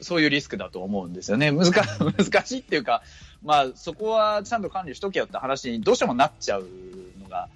[0.00, 1.52] そういうリスクだと思うんですよね。
[1.52, 3.02] 難難しいっていうか、
[3.44, 6.66] まあ、そこはちゃんと管理しとけよって話にどうしてもなっちゃう
[7.22, 7.48] のが、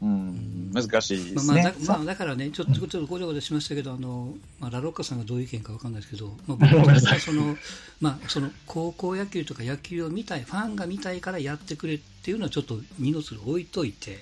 [0.00, 1.54] うん、難しいですね。
[1.54, 7.56] まあまあだまあ、だからね、ちょっとちょっとごちゃごちゃしましたけど、あのまあ、ラロッカさんがどういう意見かわかんないですけど、まあ、僕は その、
[8.00, 14.20] まあ、その高校野球とか野球を見たい、ファンが見たいからやってくれっていうのはちょっと二の次置いといて、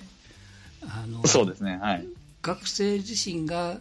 [0.81, 1.77] あのそうですね。
[1.77, 2.05] はい。
[2.41, 3.79] 学生自身が、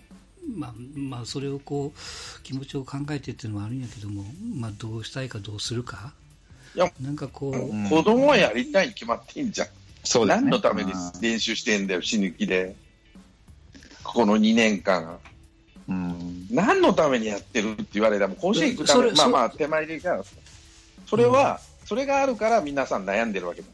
[0.57, 4.25] まあまあ、それをこう気持ちを考えてっていうのもあるんやけども、
[4.57, 6.13] まあ、どうしたいかどうするか、
[6.75, 9.69] いやなんかこう、うん子供はやりたいに決まってんじゃん。
[10.05, 10.43] そうですね。
[10.43, 12.75] 何のためにうん練習してんだよ、死ぬ気で。
[14.03, 15.19] この2年間。
[15.89, 16.47] うん。
[16.51, 20.25] 何のためにやってるって言われたら、もう甲子園行くためまあまあ、手前でいいから、
[21.07, 23.69] それは、それがあるから皆さん悩んでるわけだ。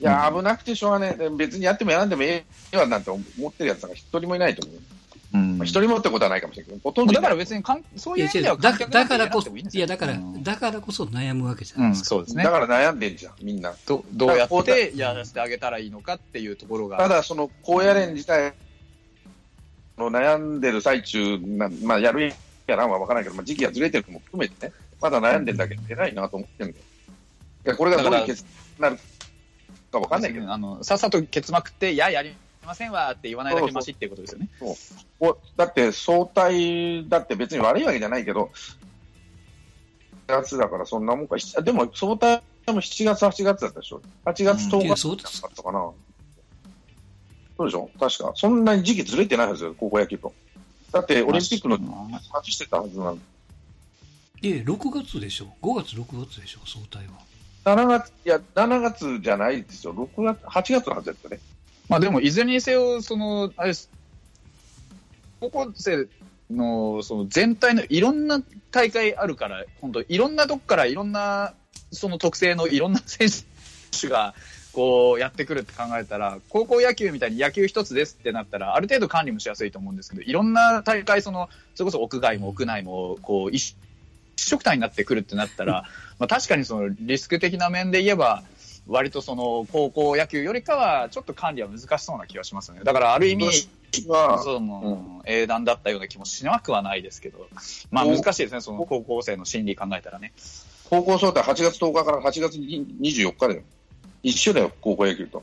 [0.00, 1.16] いや、危なくてしょうがない。
[1.36, 4.80] 別にやってもやらんでもええわなんて思ってるやつが一人もいないと思う。
[5.34, 12.08] うんまあ、一人もってことはないかもしれないけど、ほとんどだから別にかん、そういう意味ではいや違うだ観客だからこそ、いやだから、うんだからこそ悩むわけじゃうん、ないですか。
[12.08, 12.50] そうですねだ。
[12.50, 13.74] から悩んでんじゃん、みんな。
[13.86, 16.98] どどうやこうだってやらせてあげたらいいのかっていうところが。
[16.98, 18.52] ただ、その高野連自体
[19.96, 22.32] の悩んでる最中な、まあ、やる
[22.66, 26.84] やらんは分からないけど、まあ、時期がずれてるのも含めてね、まだ悩んでんだけど、偉いなと思ってるんだよ。
[27.64, 28.96] いや、これがどういう結果になる
[29.90, 32.34] か分かんないけど、あの、さっさとケツまくって、いや、やり
[32.66, 34.48] ませんわって言わないだけマシっていうことですよね。
[35.20, 38.50] おだって、総体だって別に悪いわけじゃないけど、
[40.28, 45.90] 7月だからそんなもんか、しでも総体も7月、8月だったでしょ、8月10い日やそうですだったかな。
[47.56, 48.32] そうでしょ確か。
[48.34, 50.32] そんなに時期ずれてないはずよ、高校野球と。
[50.92, 51.78] だって、オリンピックの
[52.32, 53.18] 外してたはずなの。
[54.40, 55.54] いや、6月でしょ。
[55.62, 57.12] 5月、6月でしょ、総体は。
[57.64, 59.94] 7月、いや、7月じゃないですよ。
[59.94, 61.40] 6月、8月のはずだったね。
[61.88, 63.90] まあでも、いずれにせよ、その、あれです。
[65.40, 66.08] 高校生
[66.50, 71.54] の、その全体のいろんな大会あるから、本当いろんなとこからいろんな、
[71.90, 73.28] その特性のいろんな選
[74.00, 74.34] 手が、
[74.72, 83.76] こうやってくるって考えたら、高校野球みたいに野球一つですってなったら、ある程度管理もしやすいと思うんですけど、いろんな大会、その、それこそ屋外も屋内も、こう、一
[84.36, 85.84] 一色体になってくるってなったら、
[86.18, 88.42] まあ確かにそのリスク的な面で言えば、
[88.86, 92.80] 割とその高校野球よりかは、ちょっと管理は難しそうな気がしますね。
[92.82, 93.68] だからある意味、
[94.08, 97.46] は、その、英断だったような気もしなくはないですけど、
[97.90, 100.32] まあ難しいですね、その高校生の心理考えたらね。
[100.88, 103.62] 高校総体8月10日から8月24日だよ。
[104.22, 105.42] 一緒だよ、高校野球と。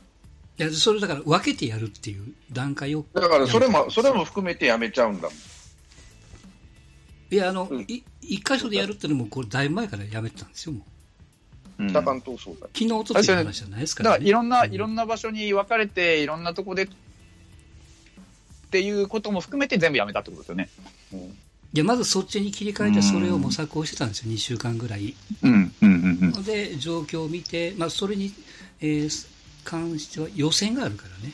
[0.57, 3.05] いや、それだから分けてやるっていう段階を。
[3.13, 5.37] だから、それも、それも含めてやめちゃうんだもん。
[7.31, 10.98] いや、あの、うんい一箇所でやるってのも、これ、だいぶ前からやめてたんですよ、もう。
[11.79, 12.61] うん北関東総体。
[12.61, 14.09] 昨日、おとといの話じゃないですかね。
[14.09, 16.87] からいろんな、うんいろんな場所に分かれて、いろんなとこで、っ
[18.71, 20.69] ていうことも含めて全部やめたってことですよね。
[21.13, 21.37] うん
[21.71, 25.13] いや、まずそっちに切り替えて、それを模索をしてたんですよ、2週間ぐらい。
[25.43, 28.33] うん、うん、うん、で、状況を見て、まあ、それに、
[28.81, 31.33] えー関しては予選があるからね。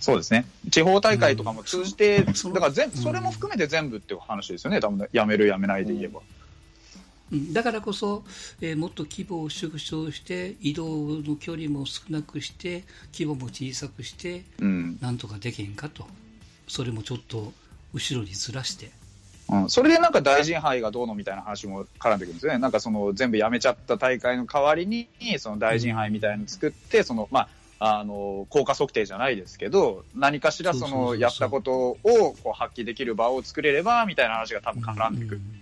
[0.00, 0.46] そうですね。
[0.70, 6.20] 地方大会とかも通じて、そのだから全うんそれも含めて全部っていう話ですよね、多分ねやめる、やめないで言えば。
[7.32, 7.52] うん。
[7.52, 8.24] だからこそ、
[8.60, 14.98] えーもっと規模を縮小して、移動の距離も少なくして、規模も小さくして、うん。
[15.00, 16.06] なんとかできへんかと。
[16.68, 17.52] それもちょっと
[17.92, 18.90] 後ろにずらして。
[19.50, 22.58] うん、それでなんか大臣杯がどうのみたいな話も絡んでくるんですよね。
[22.58, 27.48] なんかその全部やめちゃった大会の代わりに、その大臣杯みたいなの作って、その、ま
[27.80, 35.38] あ、あの、効果測定じゃないですけど、何かしらそのやったことをこう発揮できる場を作れれば、みたいな話が多分絡んでくる。
[35.38, 35.59] ん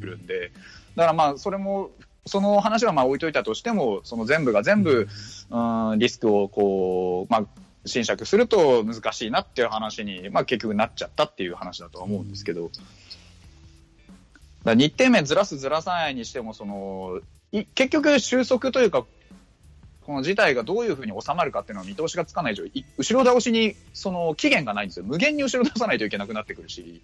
[0.00, 0.52] で、
[0.96, 1.90] だからまあ、それも、
[2.26, 5.08] その話はまあ置いといたとしても、その全部が全部、
[5.50, 7.44] うん、リスクをこう、まあ、
[7.86, 12.70] 侵釈すると難しいなっていう話に、まあ結局なっちゃったっていう話だとは思うんですけど、
[14.64, 17.20] だ日程面ずらすずらさないにしても、その、
[17.52, 19.04] い結局収束というか、
[20.10, 25.04] この事態がどういうふうに収まるかっていうのは見通しがつかない以上、い後ろ倒しに、その期限がないんですよ。
[25.06, 27.00] 無限に後ろ出さないといけなくなってくるし、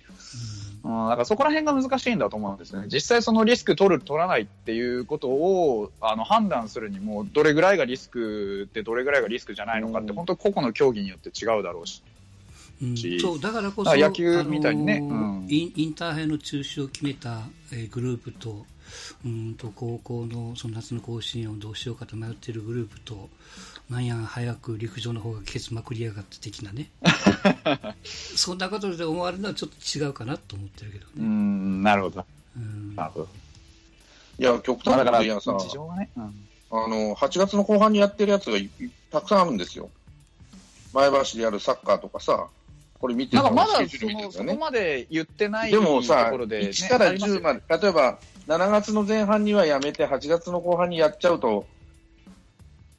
[0.82, 2.88] うん、だからそこら辺が難しいんだと思うんですね。
[2.92, 12.02] 実際そのリスク取る、取らないっていうことをあの判断するにも、どれぐらいがリスクでどれぐらいがリスクじゃないのかって、うん本当個々の競技によって違うだろうし。
[12.82, 14.98] うんしそうだからこそ野球みたいにね
[15.48, 17.42] インターハイの中止を決めた、
[17.72, 18.66] えーグループと
[19.24, 23.28] うんと高校のその夏の甲子園をどうしようかと迷っているグループと
[23.91, 26.91] なんや早く陸上の方がケツまくりやがって的なね
[28.05, 32.24] そんなことで思われるのはちょっと違うかなと思ってるけどうね、ん、なるほど。
[32.57, 33.28] うんなるほど。
[34.39, 36.11] いや、極端なこと言えばさ、事情がね。
[36.16, 38.68] うんあの、8月の後半にやってるやつがい
[39.11, 39.89] たくさんあるんですよ。
[40.93, 42.49] 前橋でやるサッカーとかさ、
[42.99, 44.57] これ見てなんかまだその、そこ。
[44.57, 51.66] まで言ってないでもさ、ところで、ね、1からありますよ10まで、例えば7月の前半にはやめて、8月の後半にやっちゃうと、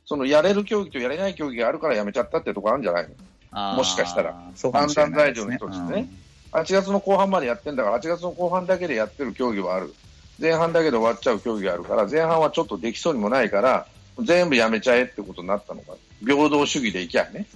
[0.06, 3.08] そのやれる競技とやれない競技があるからやめちゃったってとこあるんじゃない
[3.52, 3.76] の？
[3.76, 6.10] もしかしたら、そうかもしれないですね判断材料の一つね
[6.52, 9.93] ?8 月の後半までやってんだから、8月の後半だけでやってる競技はある。
[10.39, 13.88] 前半だけで終わっちゃう競技があるから、前半はちょっとできそうにもないから、
[14.20, 15.93] 全部やめちゃえってことになったのか。
[16.20, 17.48] 平等主義でいきゃね。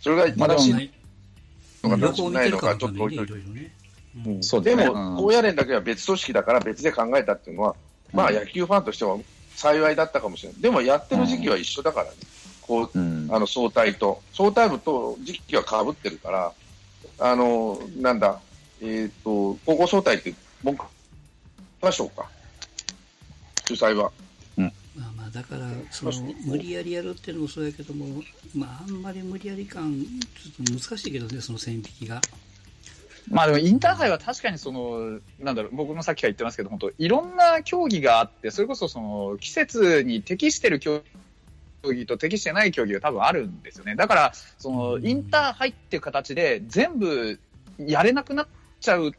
[0.00, 0.90] それが正しいはい
[1.82, 3.83] のか両正しくないの方見てるかかちょっと置いといて。
[4.26, 7.76] うんそうでねですも、高野連だけは別組織だから別で考えたっていうのは、
[8.12, 9.18] まあ野球ファンとしては
[9.56, 10.62] 幸いだったかもしれない。
[10.62, 12.16] でもやってる時期は一緒だからね。
[13.30, 14.22] あの、総体と。
[14.32, 16.52] 総体部と時期は被ってるから、
[17.18, 18.40] あの、なんだ、
[18.80, 20.86] えっ、と、高校総体って文科
[21.92, 22.28] 省か。
[23.66, 24.10] 主催は。
[24.96, 26.12] まあまあだからその
[26.46, 28.22] 無理やりやるっていうのもそうやけども、
[28.54, 32.20] まああんまり無理やり感ちょっと難しいけどねその線引きが。
[33.30, 41.02] まあでもインターハイは確かにその、なんだろう、僕もさっきから言ってますけど、本当いろんな競技があって、それこそその季節に適してる競
[41.84, 43.96] 技と適してない競技が多分あるんですよね。
[43.96, 47.38] だから、そのインターハイっていう形で全部
[47.78, 48.46] やれなくなっ
[48.80, 49.12] ちゃうっ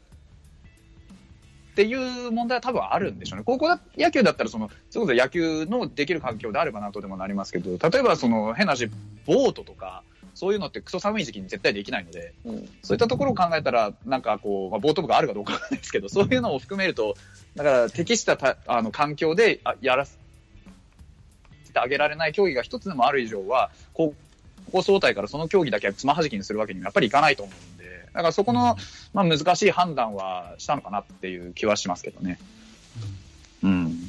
[1.74, 1.94] てい
[2.26, 3.44] う問題は多分あるんでしょうね。
[3.44, 8.88] 高校野球だったら、その、それこそ野球のできる環境であればなんとでもなりますけど、例えばその変な話、
[9.26, 10.02] ボートとか、
[10.36, 12.34] そういうのってクソ寒い時期に絶対できないので、
[12.82, 17.16] そういったところを考えたら、なんかこう、まあ、ボート部があるかどうかわかんないですけど、そういうのを含めると、
[17.54, 20.18] だから適したたあの環境であやらせ
[21.72, 24.14] てあげられない競技が一つでもある以上は、高
[24.72, 28.76] 校総体からその競技だけはつまはじきにするわけにもやっぱりいかないと思うんで、だからそこの、
[29.14, 32.38] まあ、難しい判断はしたのかなっていう気はしますけどね。
[33.62, 34.05] うん。